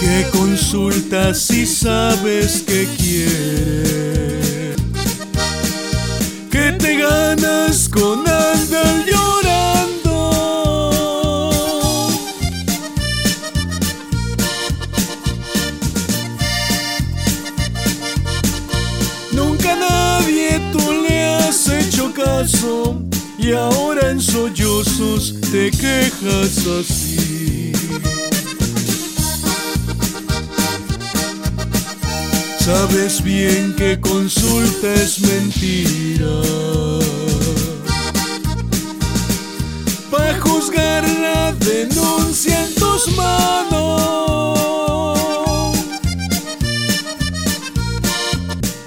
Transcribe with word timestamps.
preguntas 0.00 1.38
si 1.38 1.66
sabes 1.66 2.62
que 2.66 2.86
quiere. 2.96 4.74
Que 6.50 6.72
te 6.72 6.96
ganas 6.96 7.88
con 7.88 8.20
andar 8.20 9.04
llorando. 9.06 10.30
Nunca 19.32 19.76
nadie 19.76 20.60
tú 20.72 20.92
le 21.06 21.24
has 21.24 21.68
hecho 21.68 22.12
caso 22.12 23.00
y 23.38 23.52
ahora 23.52 24.10
en 24.10 24.20
sollozos 24.20 25.34
te 25.52 25.70
quejas 25.70 26.66
así. 26.66 27.72
Sabes 32.72 33.20
bien 33.24 33.74
que 33.74 34.00
consulta 34.00 34.94
es 34.94 35.18
mentira. 35.22 36.30
Pa' 40.08 40.38
juzgar 40.38 41.02
la 41.26 41.52
denuncia 41.54 42.64
en 42.64 42.74
tus 42.76 43.08
manos. 43.16 44.46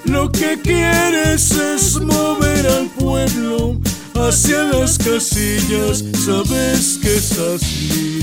Lo 0.05 0.31
que 0.31 0.61
quieres 0.63 1.51
es 1.51 1.99
mover 1.99 2.65
al 2.65 2.87
pueblo 2.87 3.81
hacia 4.15 4.63
las 4.63 4.97
casillas, 4.97 6.05
sabes 6.25 6.99
que 7.01 7.17
es 7.17 7.37
así. 7.37 8.22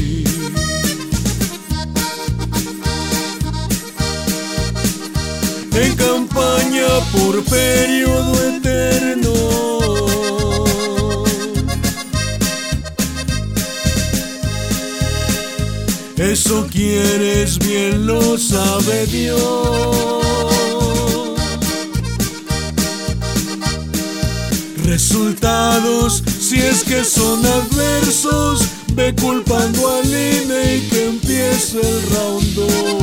En 5.83 5.97
campaña 5.97 6.89
por 7.11 7.43
periodo 7.45 8.35
eterno. 8.49 9.33
Eso 16.19 16.67
quieres 16.71 17.59
bien 17.59 18.07
lo 18.07 18.37
sabe 18.37 19.07
Dios. 19.07 19.41
Resultados, 24.85 26.23
si 26.41 26.59
es 26.61 26.85
que 26.85 27.05
son 27.05 27.41
adversos, 27.47 28.65
ve 28.93 29.15
culpando 29.15 29.89
al 29.89 30.07
INE 30.07 30.77
y 30.77 30.81
que 30.91 31.07
empiece 31.07 31.81
el 31.81 32.03
round. 32.11 33.00